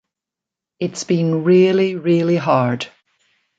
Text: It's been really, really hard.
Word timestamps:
It's 0.79 1.03
been 1.03 1.43
really, 1.43 1.93
really 1.95 2.37
hard. 2.37 2.87